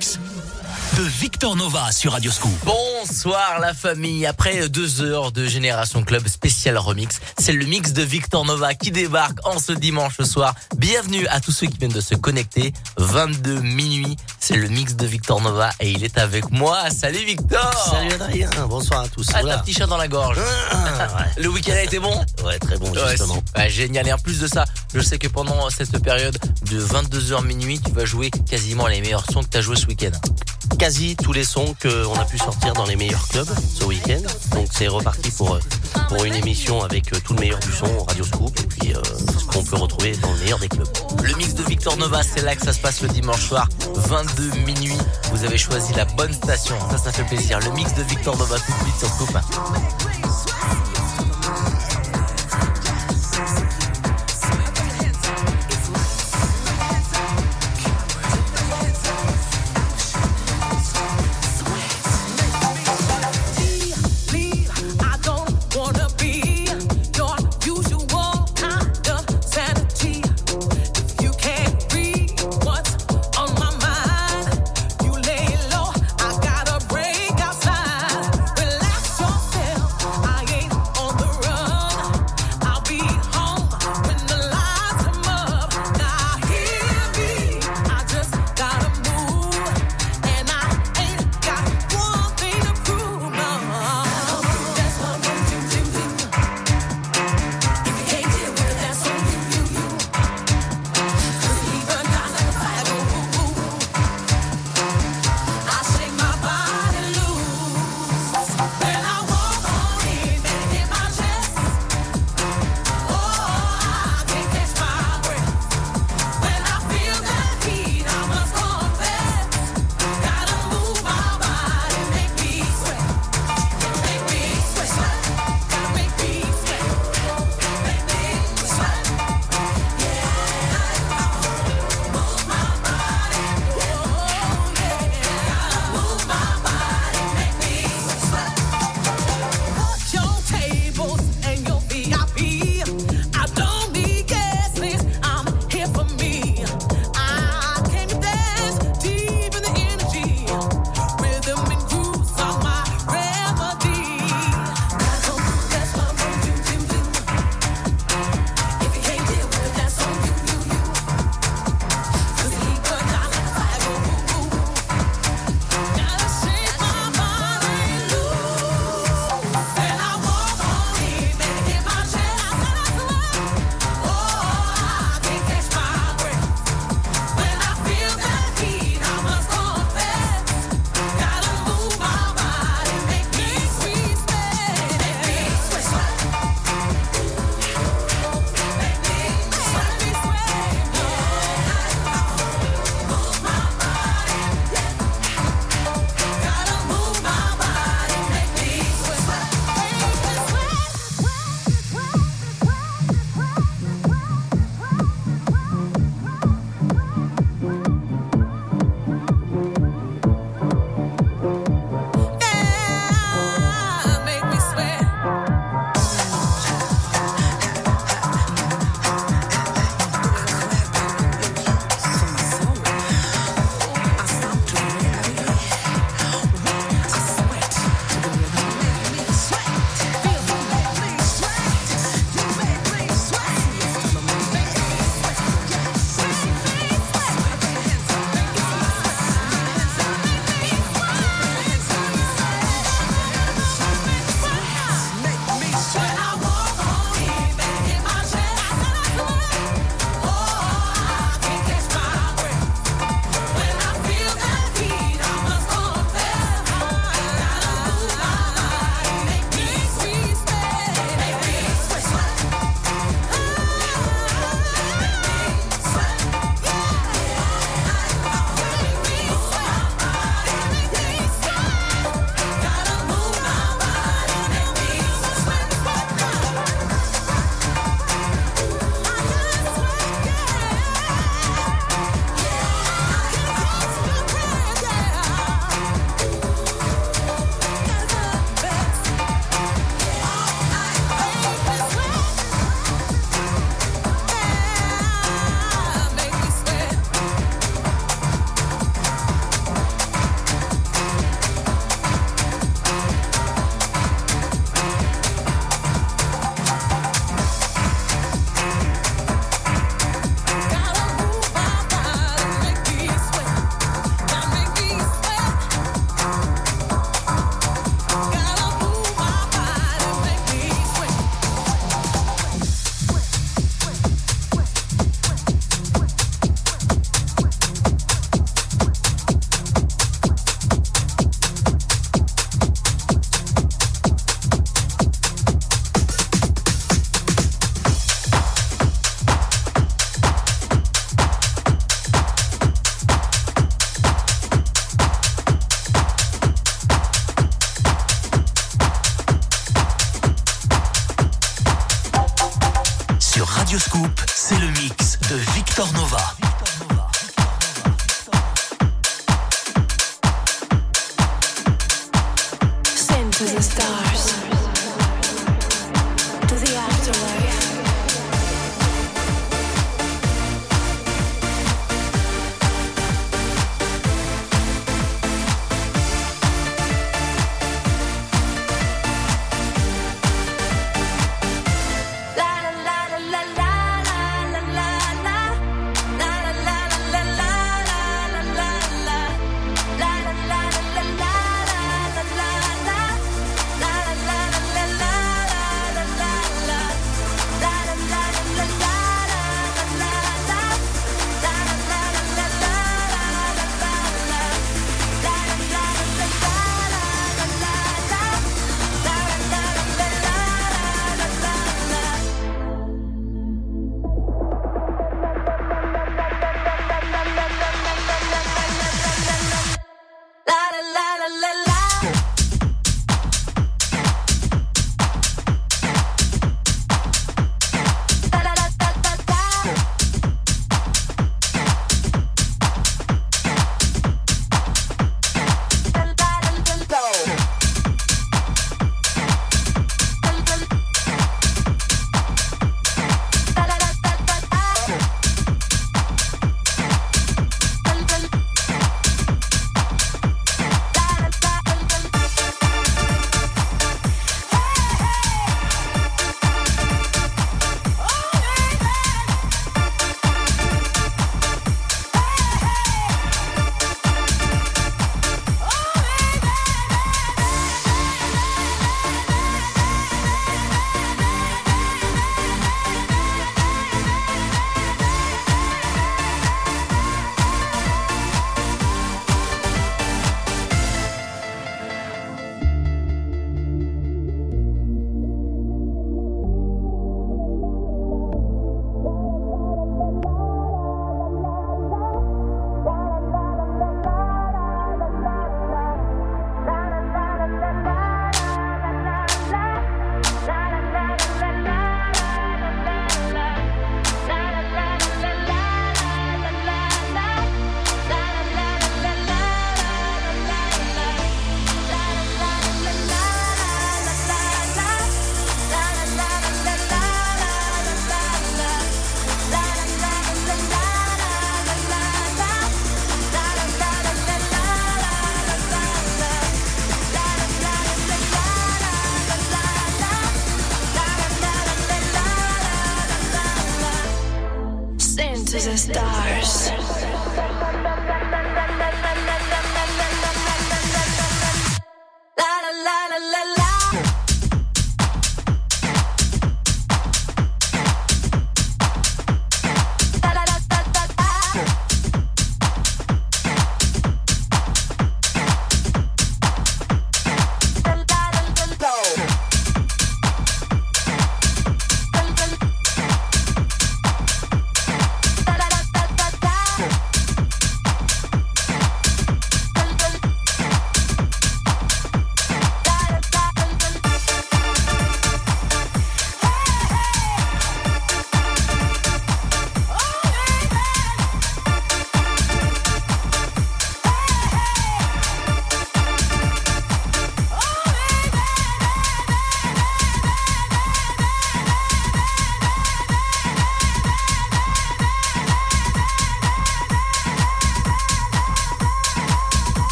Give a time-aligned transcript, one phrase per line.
[0.00, 2.52] de Victor Nova sur Radio Scoop.
[2.64, 4.24] Bonsoir la famille.
[4.24, 8.92] Après deux heures de Génération Club spécial remix, c'est le mix de Victor Nova qui
[8.92, 10.54] débarque en ce dimanche soir.
[10.78, 12.72] Bienvenue à tous ceux qui viennent de se connecter.
[12.96, 16.90] 22 minuit, c'est le mix de Victor Nova et il est avec moi.
[16.90, 17.72] Salut Victor.
[17.90, 18.48] Salut Adrien.
[18.68, 19.26] Bonsoir à tous.
[19.34, 20.38] Ah, t'as un petit chat dans la gorge.
[20.70, 22.14] Ah, Le week-end a été bon
[22.44, 22.58] ouais.
[22.58, 23.42] très bon justement.
[23.56, 24.08] ouais, génial.
[24.08, 24.64] Et en plus de ça,
[24.94, 26.36] je sais que pendant cette période
[26.70, 29.86] de 22h minuit, tu vas jouer quasiment les meilleurs sons que tu as joué ce
[29.86, 30.10] week-end.
[30.78, 33.48] Quasi tous les sons qu'on a pu sortir dans les meilleurs clubs
[33.78, 34.22] ce week-end.
[34.54, 35.60] Donc c'est reparti pour euh,
[36.08, 39.02] pour une émission avec euh, tout le meilleur du son Radio Scoop et puis euh,
[39.38, 40.88] ce qu'on peut retrouver dans le meilleur des clubs.
[41.22, 44.29] Le mix de Victor Nova, c'est là que ça se passe le dimanche soir, 22
[44.66, 44.98] minuit.
[45.32, 46.76] Vous avez choisi la bonne station.
[46.90, 47.58] Ça, ça fait plaisir.
[47.60, 50.29] Le mix de Victor tout de suite sur Scoop.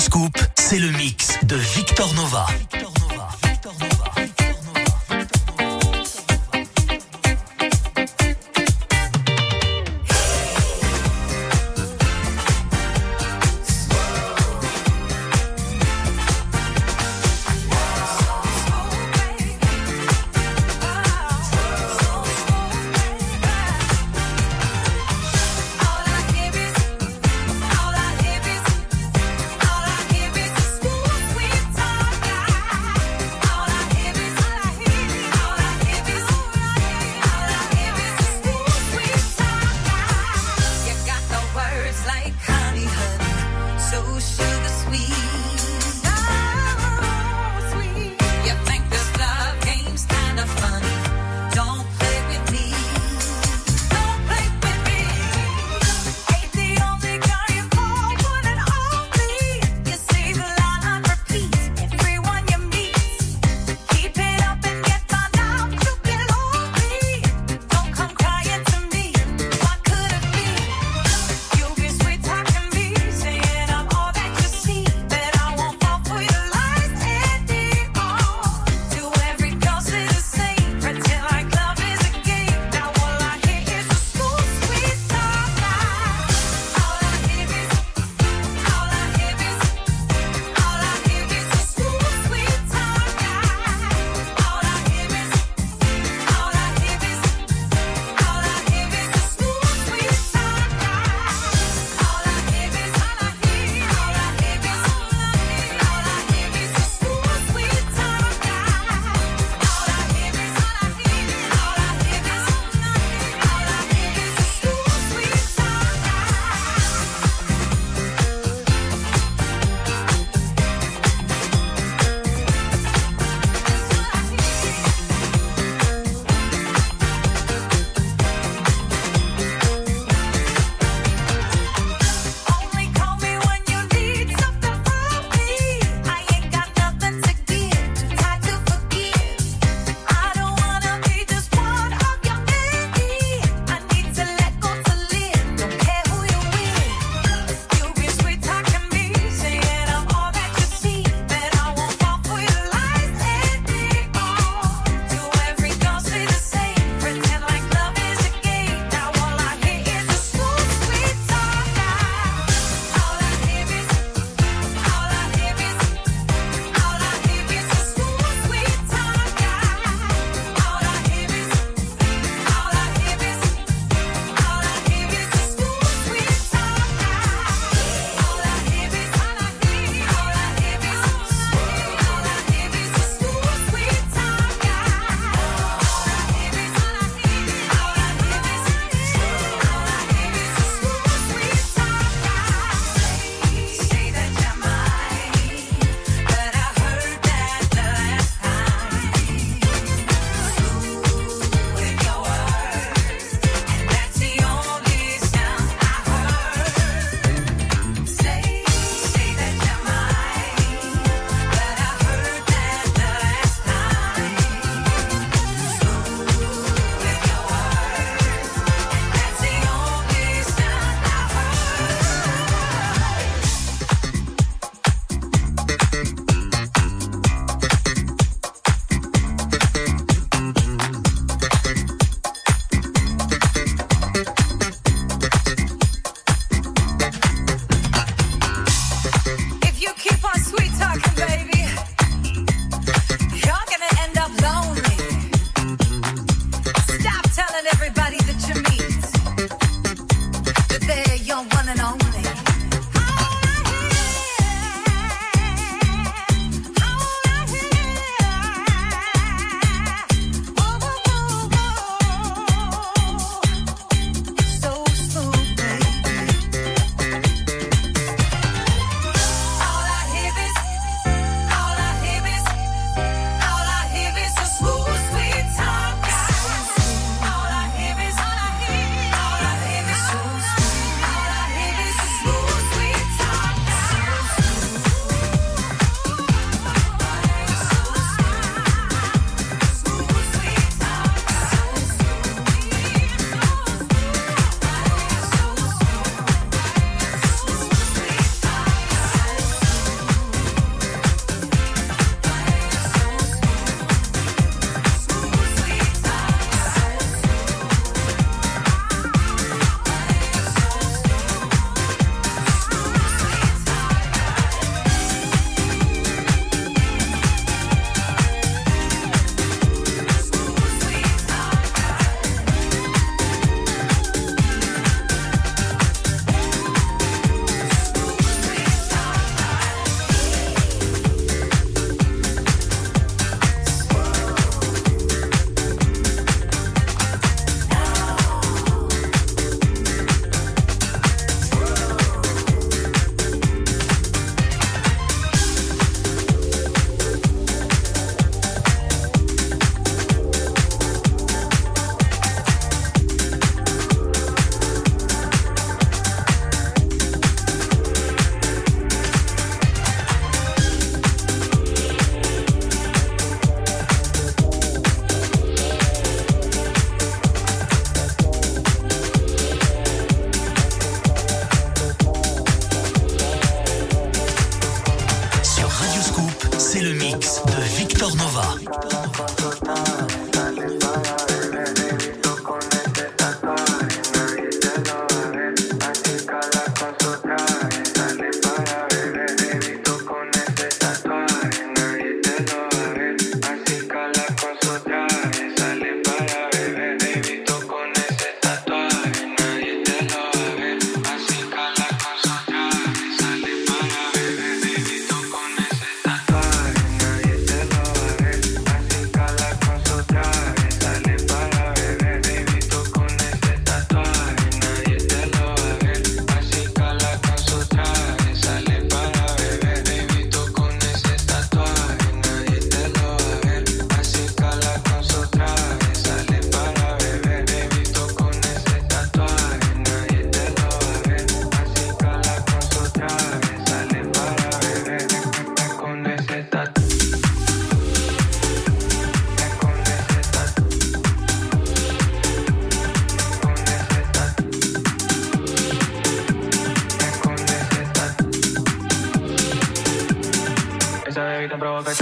[0.00, 0.25] Scoop,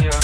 [0.00, 0.23] Yeah.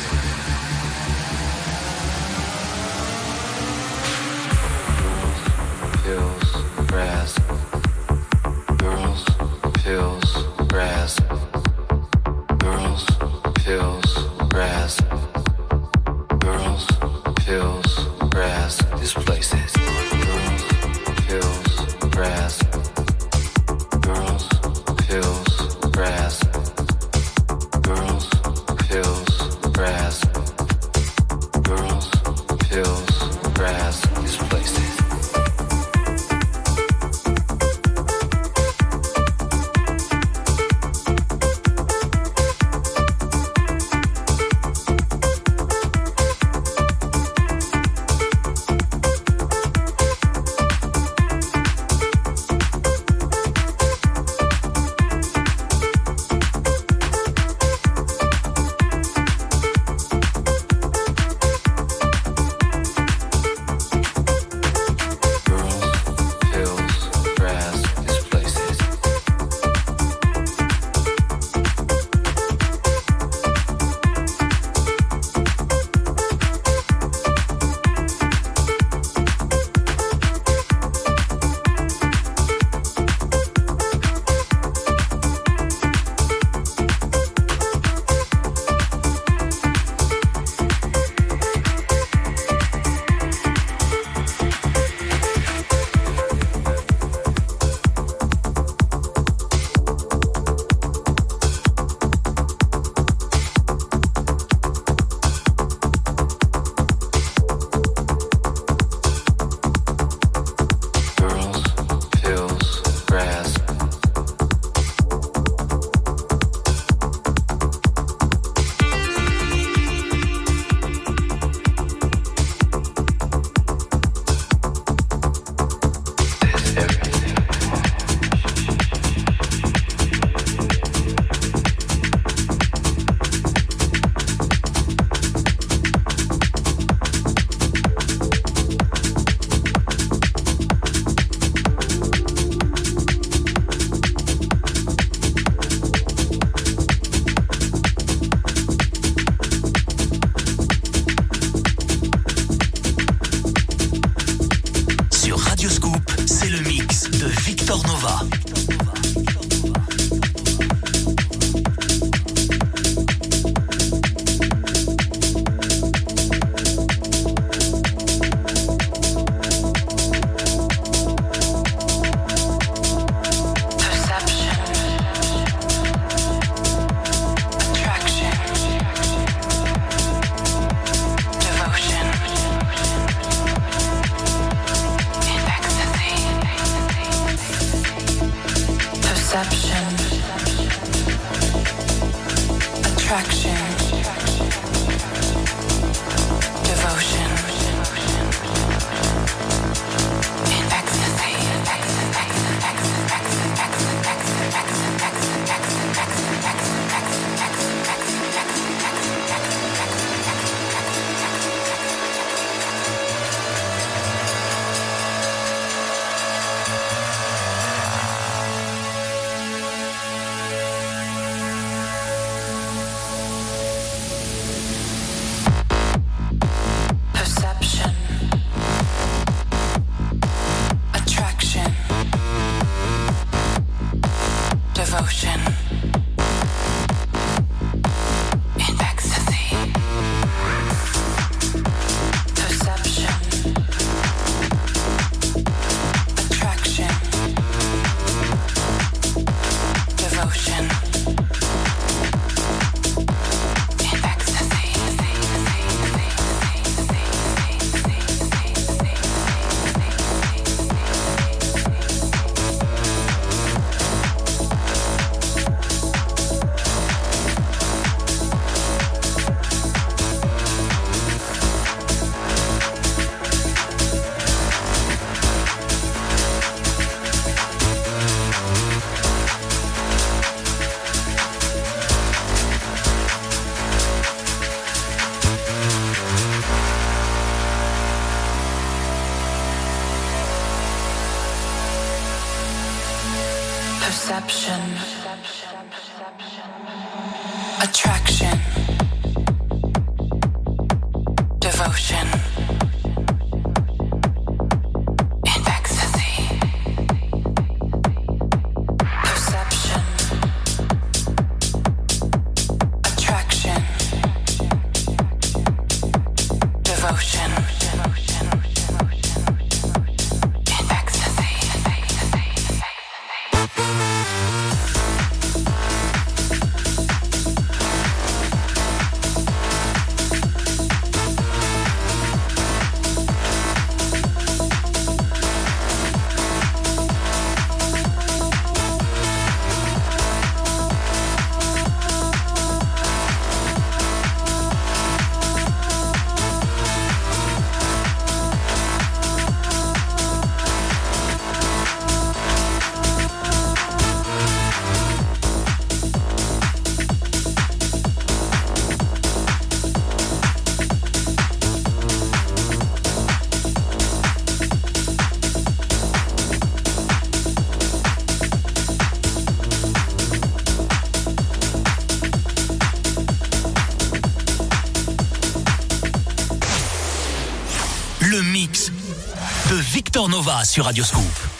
[379.93, 381.30] Victor Nova sur Radioscoop.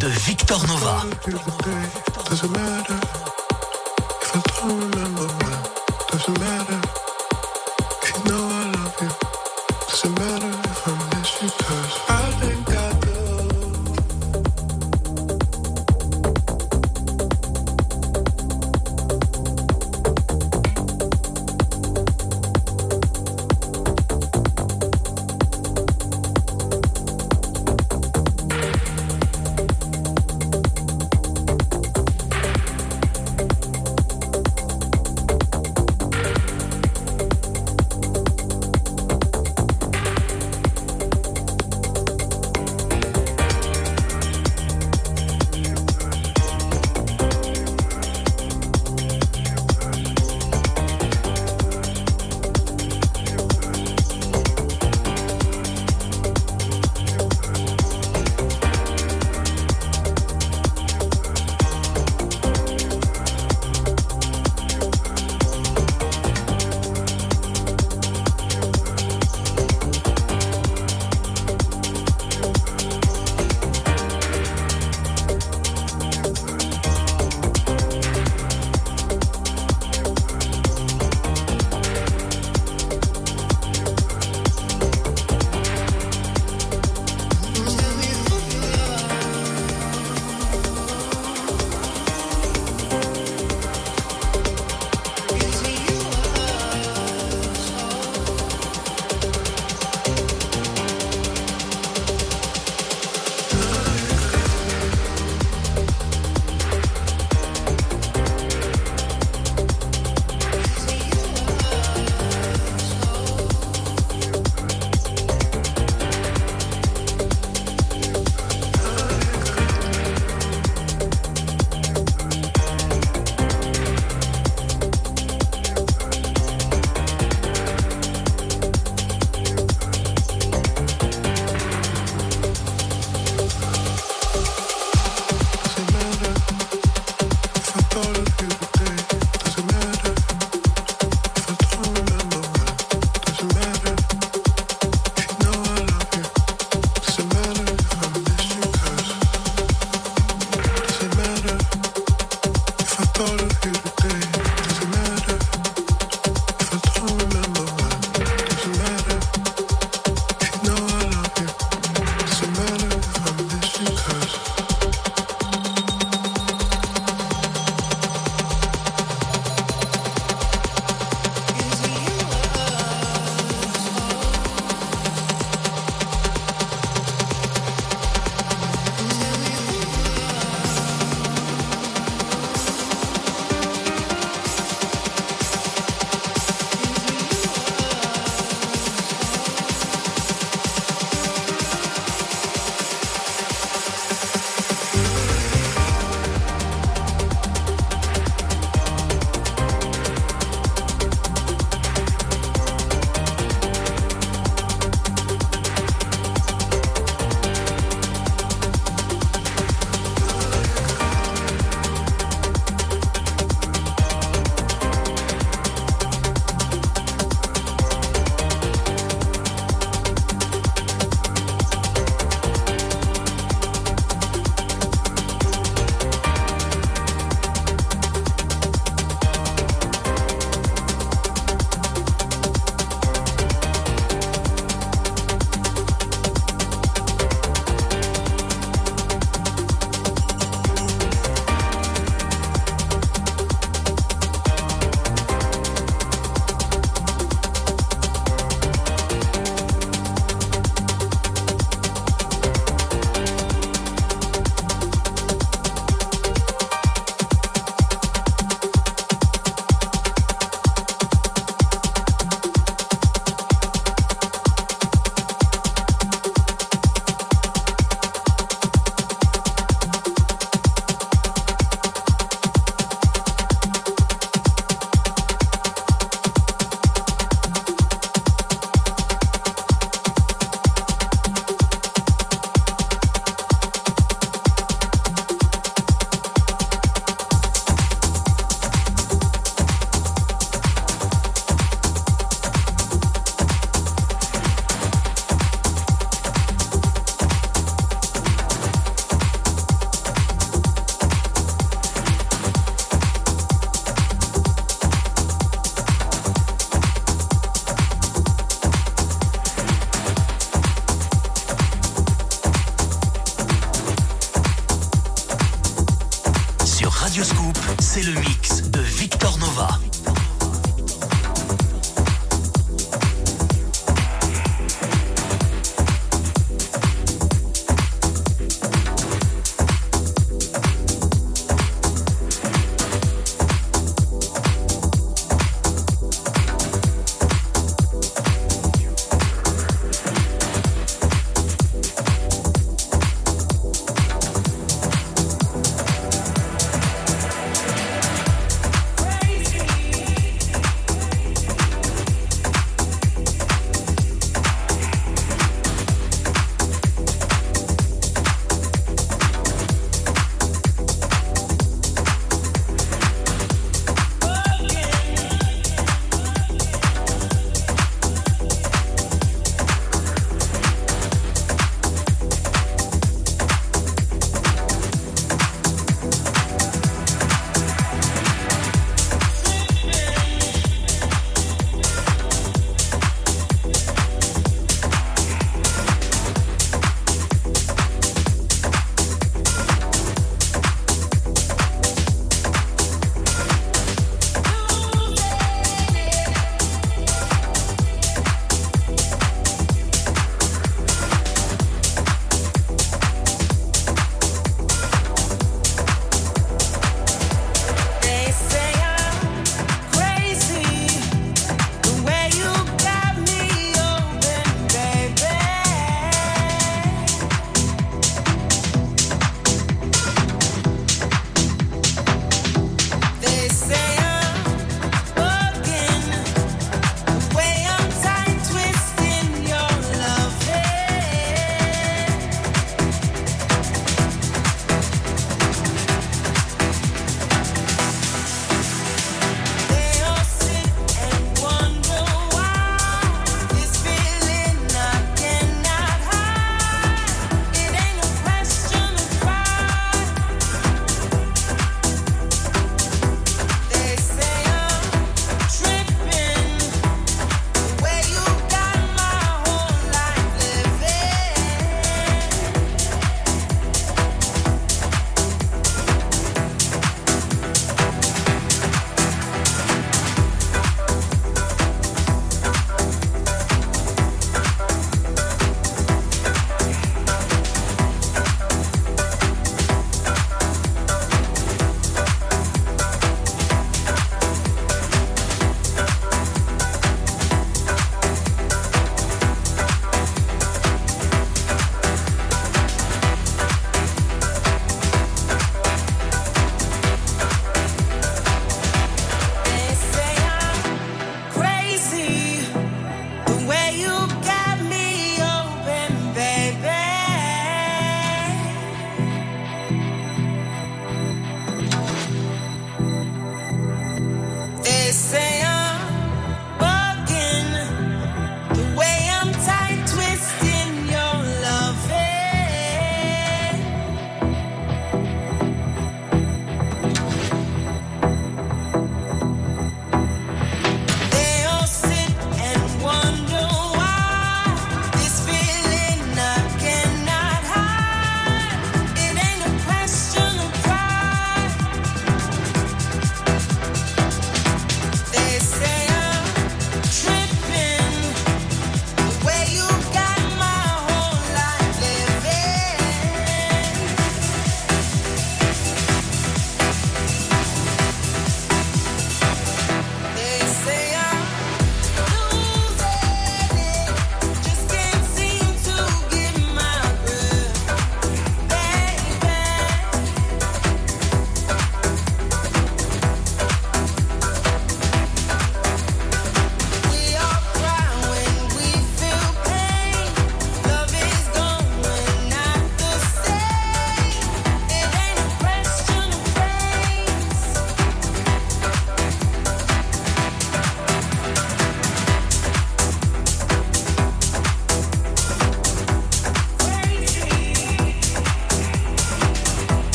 [0.00, 1.04] De Victor Nova.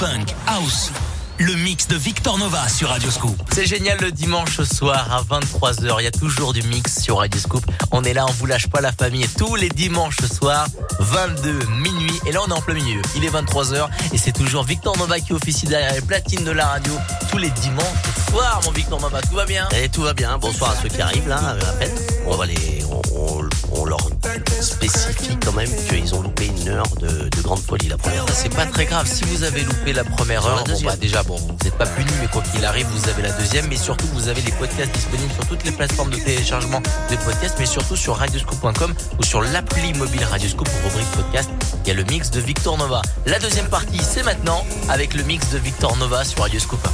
[0.00, 0.90] Funk, House.
[1.38, 3.36] Le mix de Victor Nova sur Radio Scoop.
[3.52, 5.96] C'est génial le dimanche soir à 23h.
[5.98, 7.62] Il y a toujours du mix sur Radio Scoop.
[7.90, 9.28] On est là, on vous lâche pas la famille.
[9.36, 10.68] Tous les dimanches soirs,
[11.00, 12.18] 22 minuit.
[12.24, 13.02] Et là, on est en plein milieu.
[13.14, 16.64] Il est 23h et c'est toujours Victor Nova qui officie derrière les platines de la
[16.64, 16.94] radio
[17.30, 17.84] tous les dimanches
[18.30, 19.20] soirs, mon Victor Nova.
[19.20, 19.68] Tout va bien?
[19.82, 20.38] Et tout va bien.
[20.38, 21.92] Bonsoir à ceux qui arrivent là, à peine.
[22.26, 22.82] On va les,
[23.14, 23.98] on, leur
[24.60, 28.24] spécifie quand même qu'ils ont loupé une heure de, de grande folie la première.
[28.32, 29.06] C'est pas très grave.
[29.06, 32.10] Si vous avez loupé la première heure, bon, bah, déjà, bon, vous n'êtes pas puni,
[32.20, 33.66] mais quoi qu'il arrive, vous avez la deuxième.
[33.68, 36.80] Mais surtout, vous avez les podcasts disponibles sur toutes les plateformes de téléchargement
[37.10, 41.50] de podcasts, mais surtout sur radioscoop.com ou sur l'appli mobile Radioscoop pour rubrique podcast.
[41.84, 43.02] Il y a le mix de Victor Nova.
[43.26, 46.86] La deuxième partie, c'est maintenant avec le mix de Victor Nova sur Radioscoop.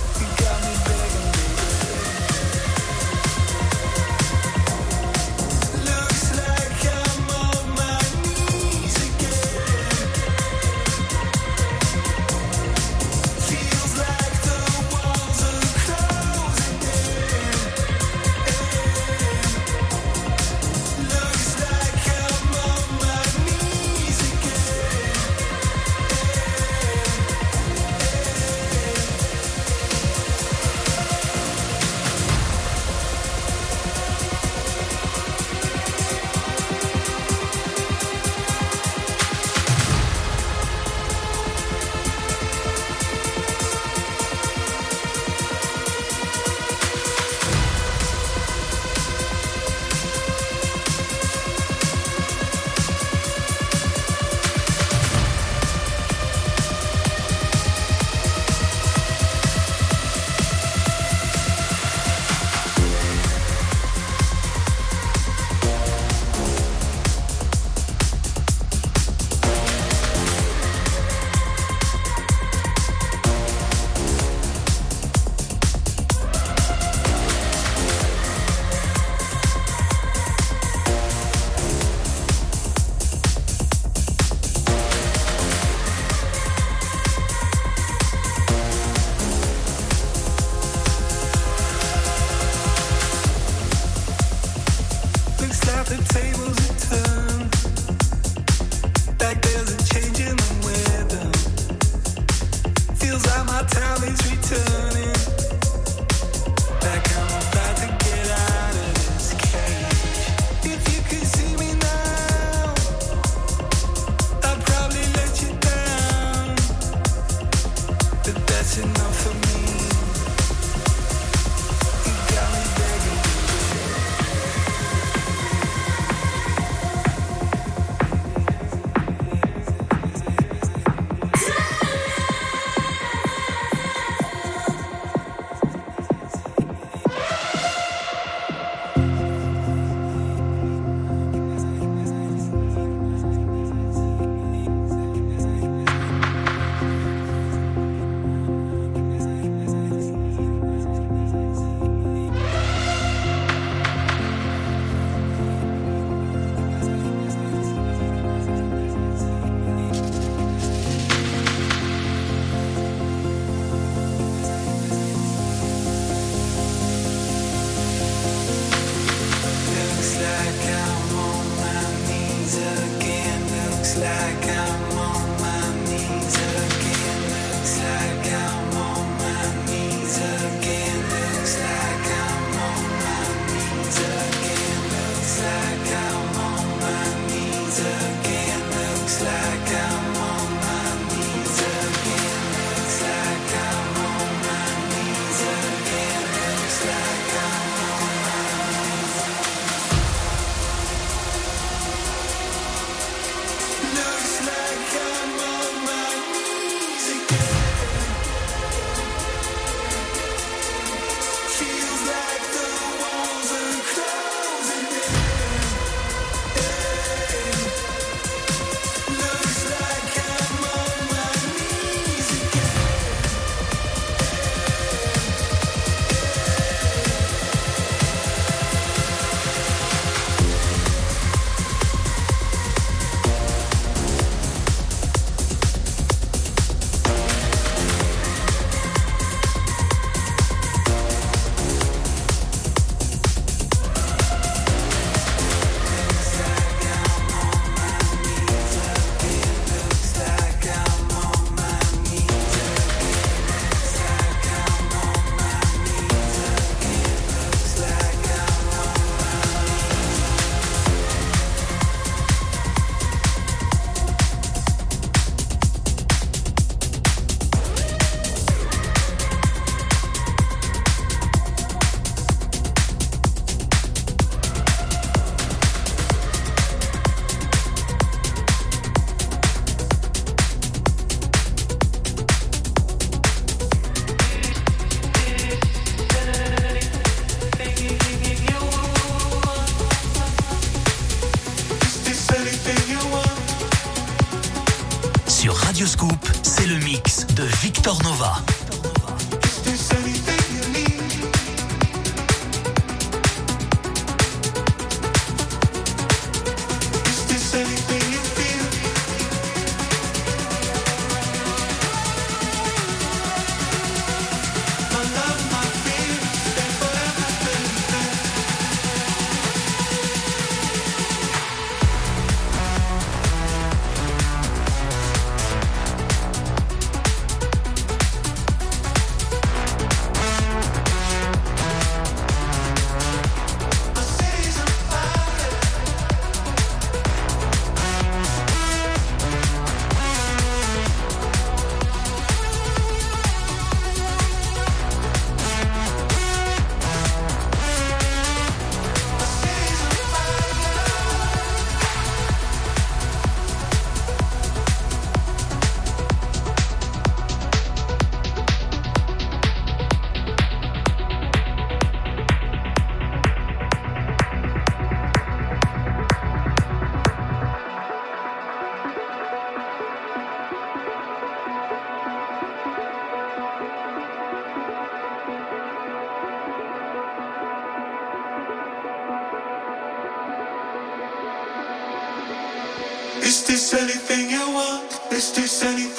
[383.74, 385.00] Anything you want?
[385.10, 385.95] Is this anything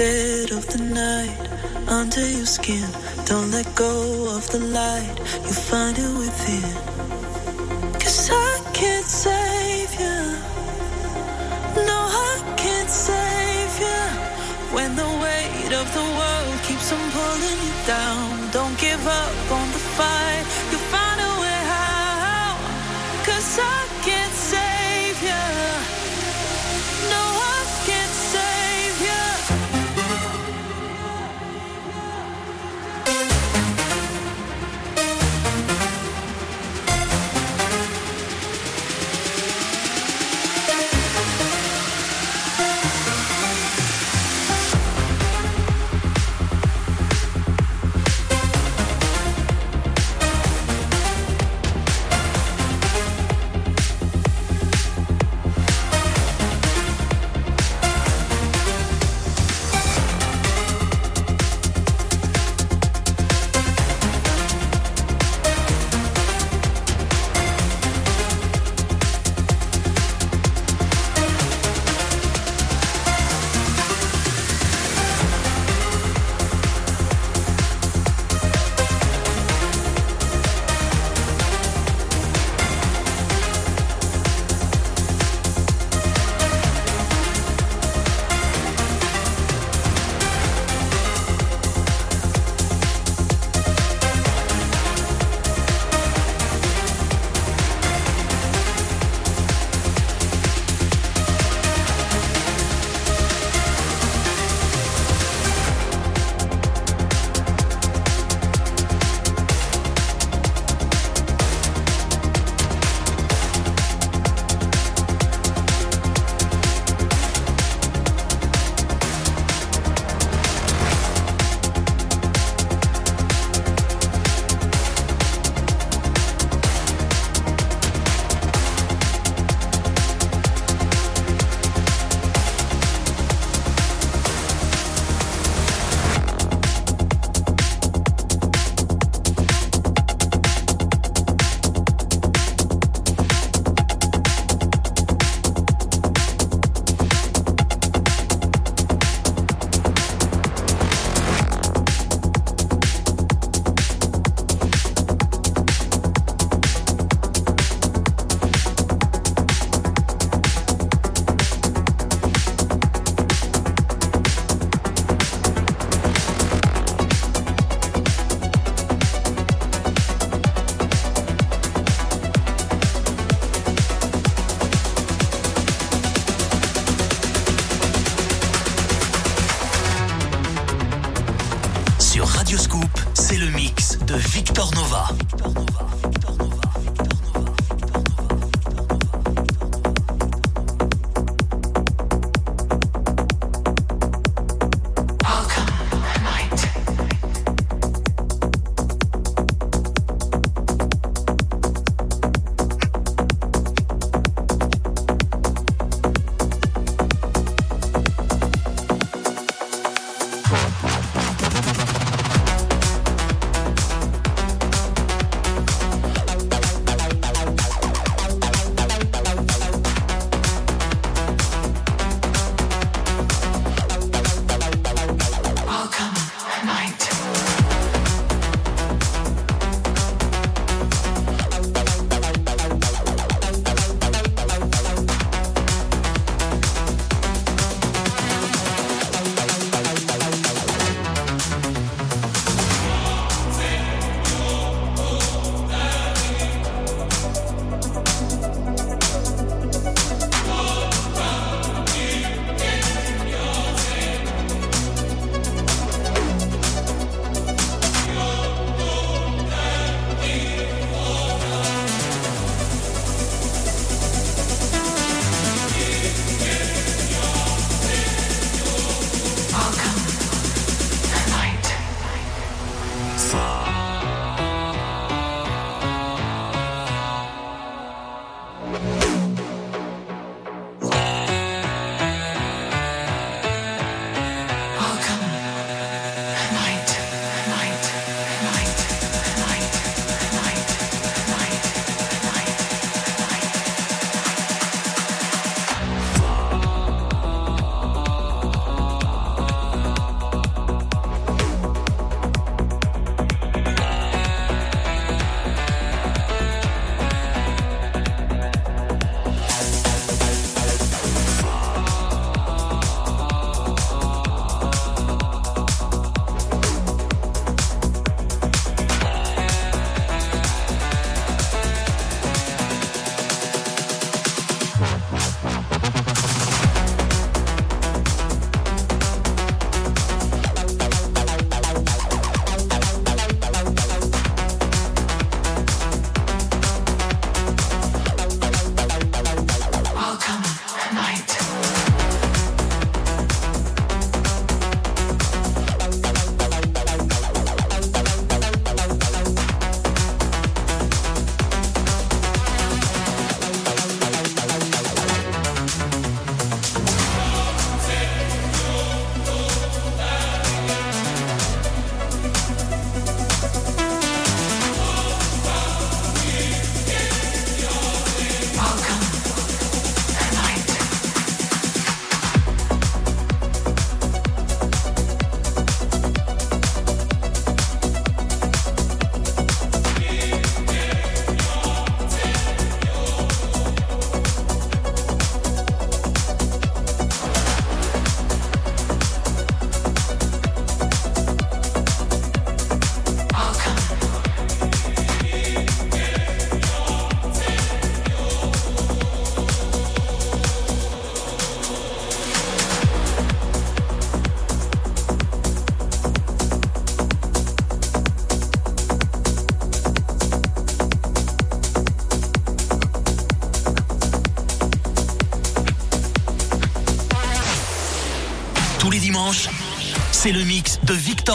[0.00, 1.38] dead of the night
[1.86, 2.88] under your skin.
[3.26, 5.14] Don't let go of the light,
[5.44, 6.89] you find it within.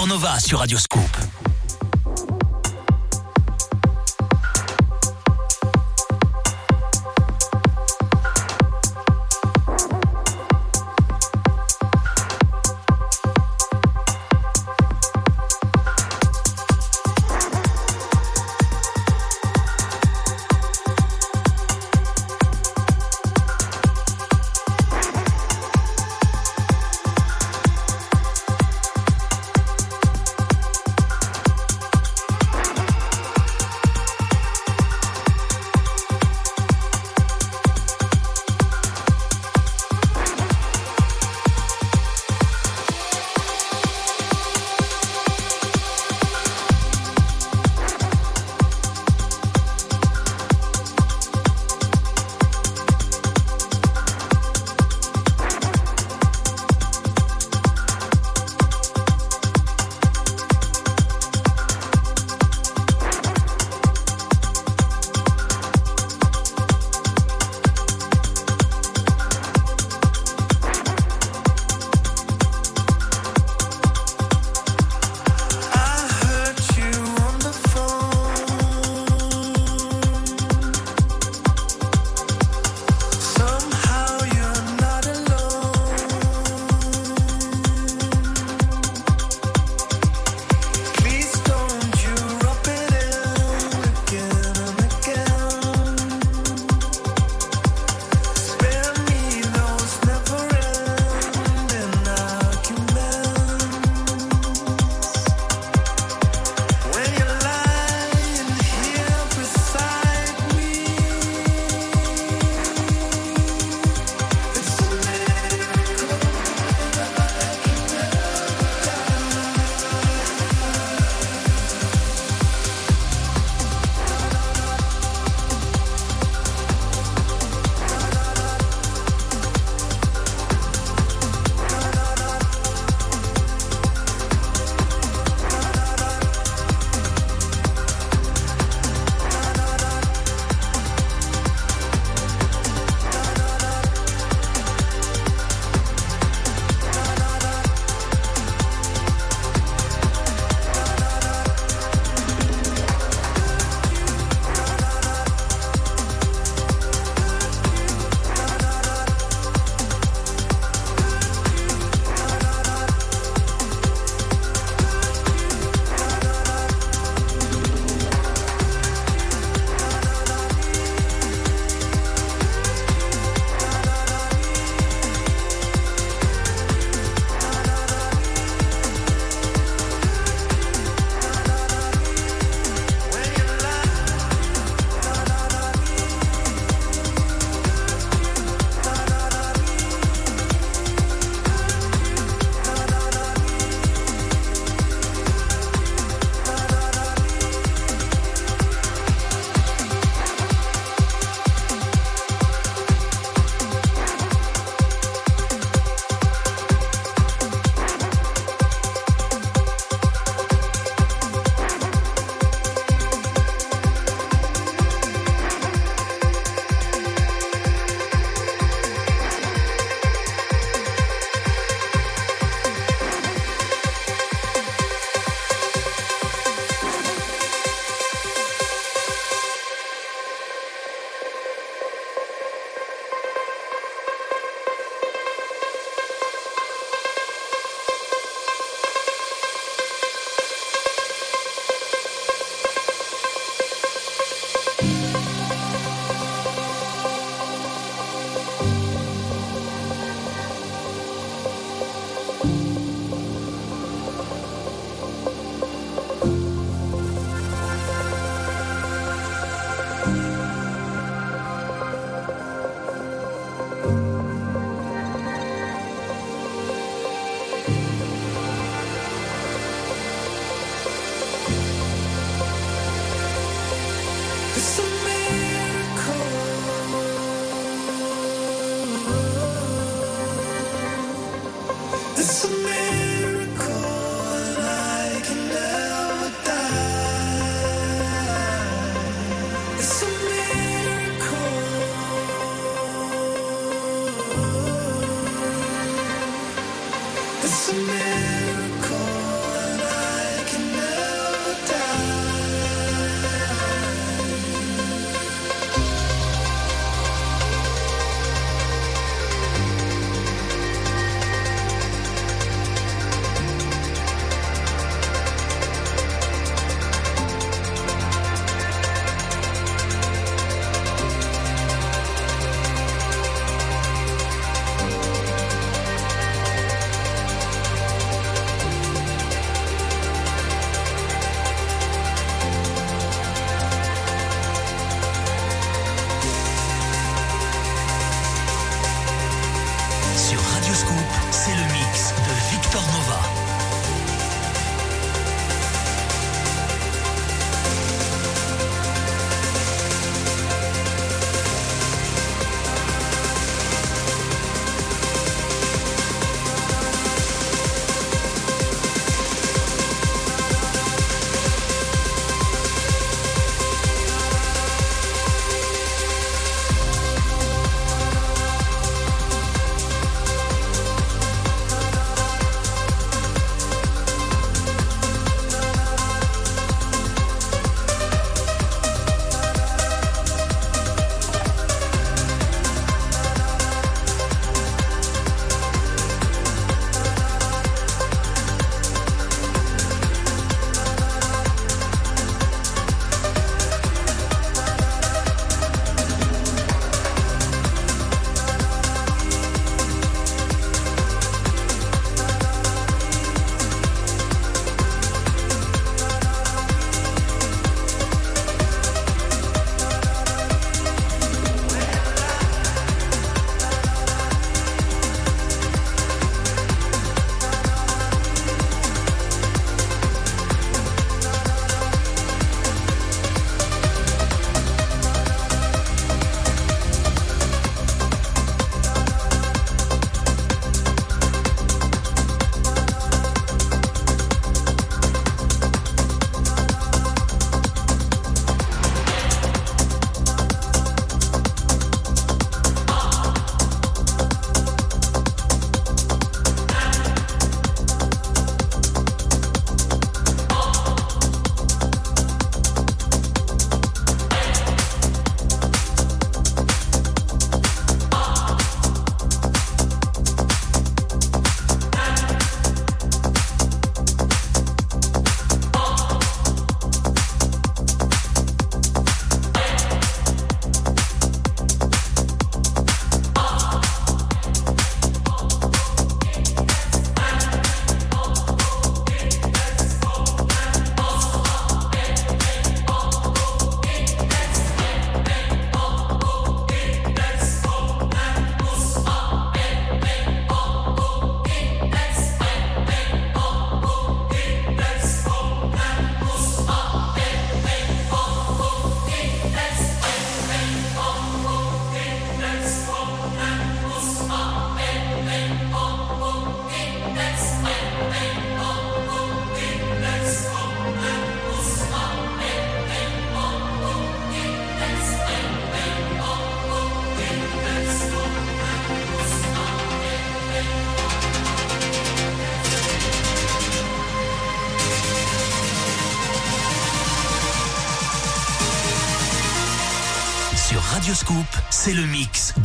[0.06, 0.85] Nova sur Radio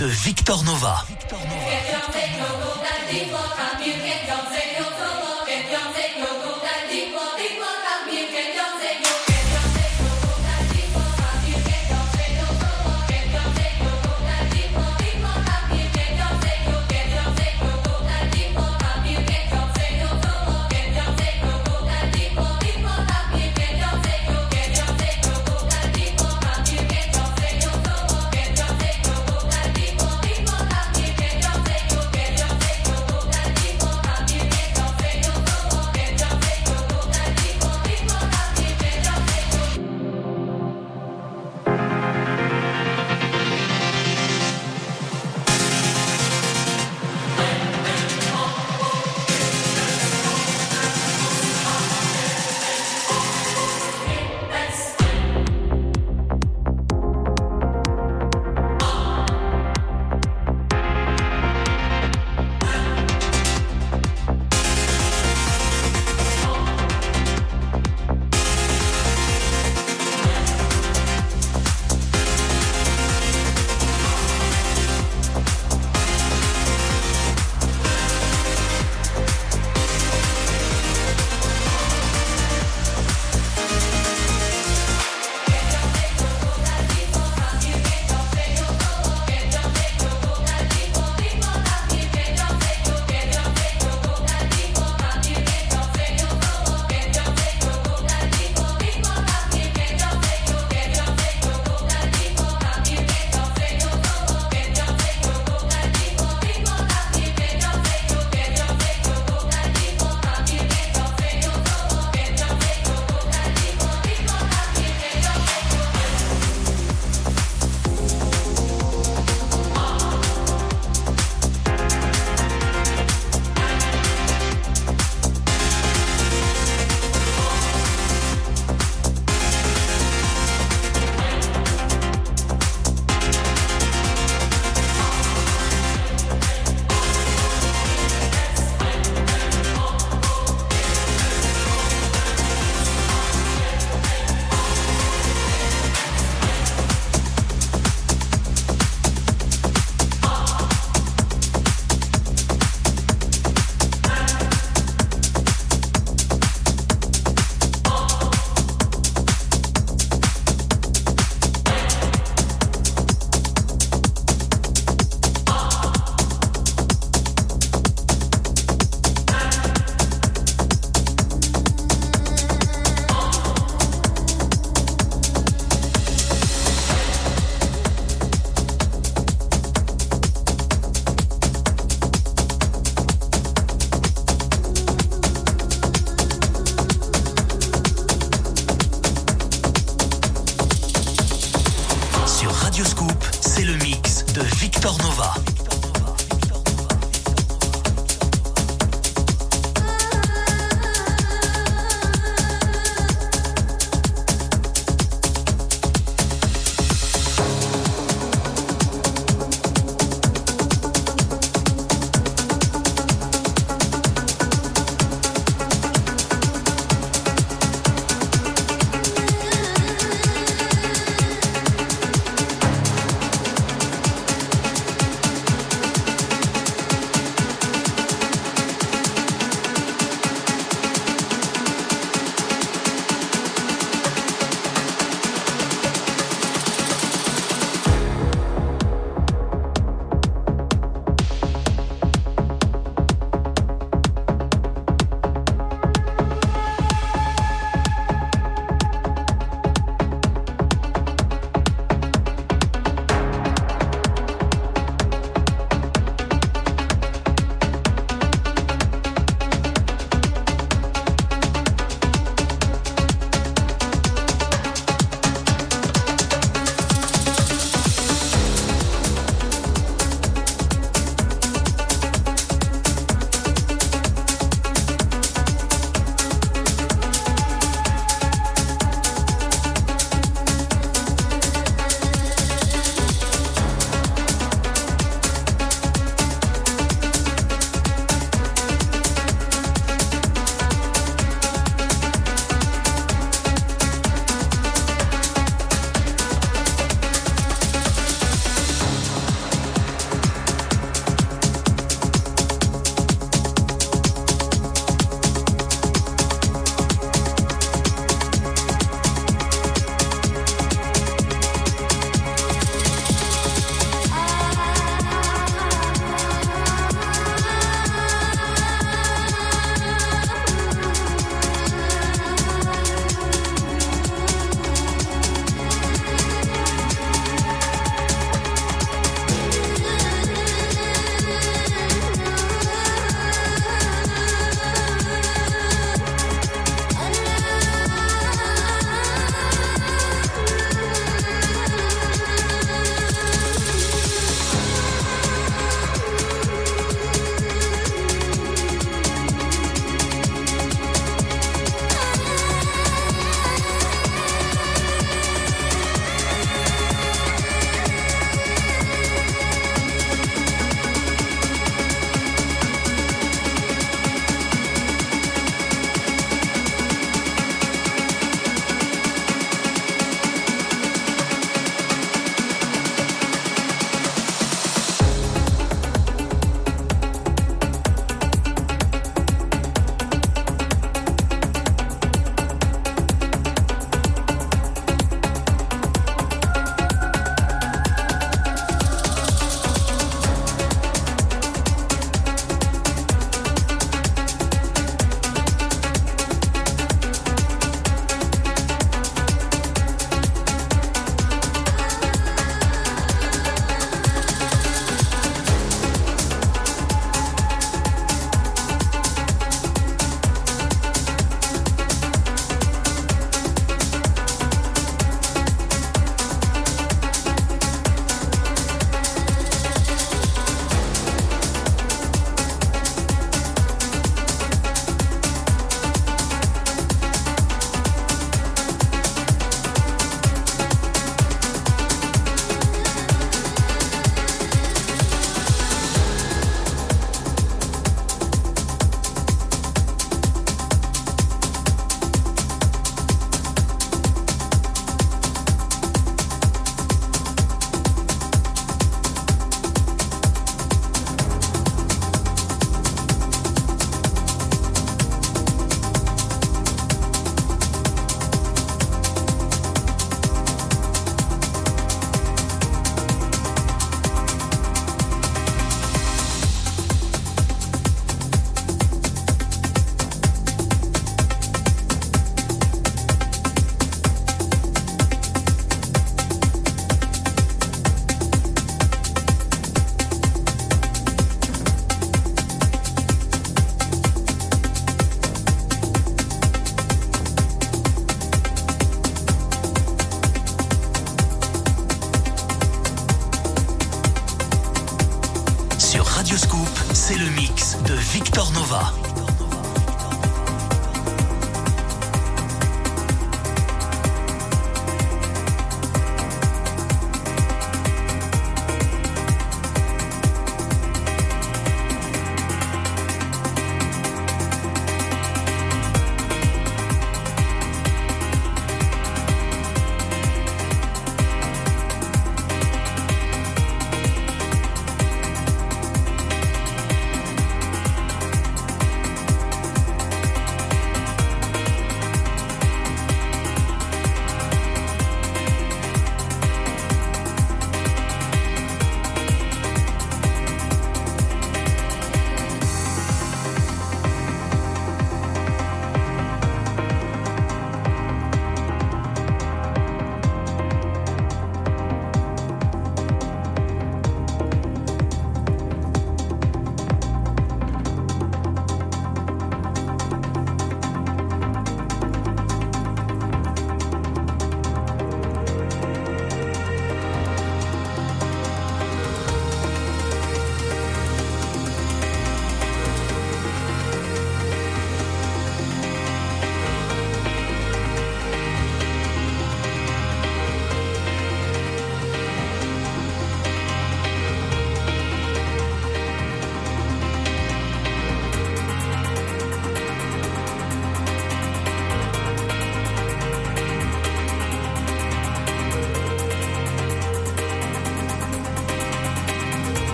[0.00, 1.09] de Victor Nova.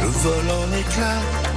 [0.00, 1.47] Je vole en éclats.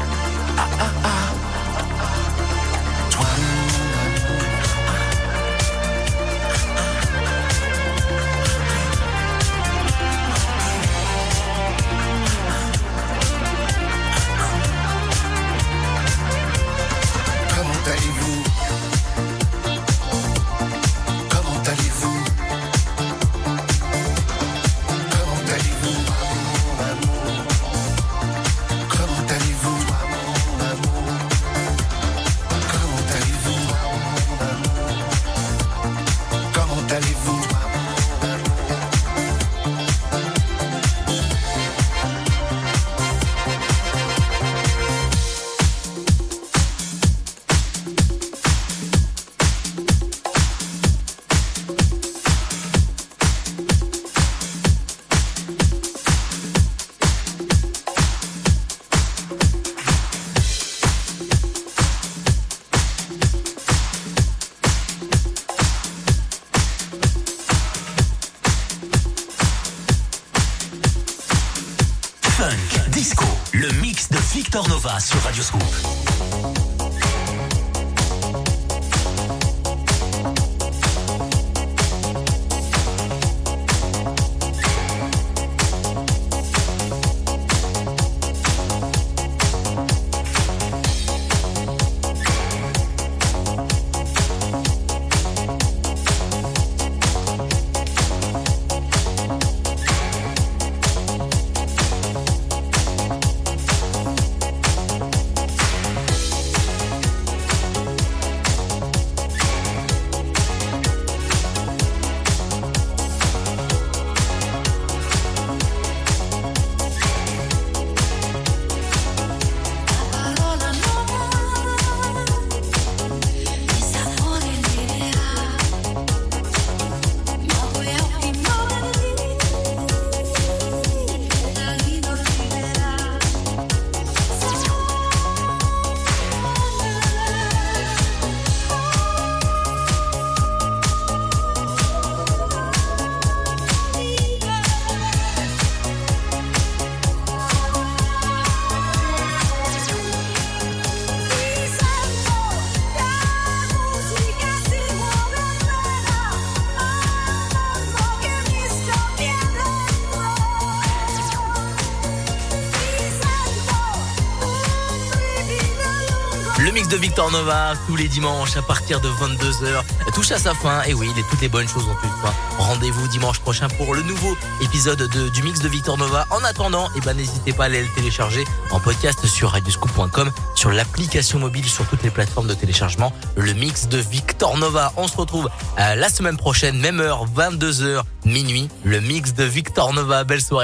[167.87, 169.81] Tous les dimanches à partir de 22h
[170.13, 170.81] touche à sa fin.
[170.83, 172.33] Et oui, les, toutes les bonnes choses ont une fin.
[172.57, 176.27] Rendez-vous dimanche prochain pour le nouveau épisode de- du mix de Victor Nova.
[176.29, 180.71] En attendant, eh ben, n'hésitez pas à aller le télécharger en podcast sur radioscoop.com, sur
[180.71, 183.13] l'application mobile, sur toutes les plateformes de téléchargement.
[183.37, 184.91] Le mix de Victor Nova.
[184.97, 185.49] On se retrouve
[185.79, 188.67] euh, la semaine prochaine, même heure, 22h, minuit.
[188.83, 190.25] Le mix de Victor Nova.
[190.25, 190.59] Belle soirée.